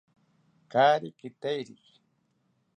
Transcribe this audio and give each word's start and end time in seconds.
Kaari 0.71 1.09
kitairiki 1.19 1.93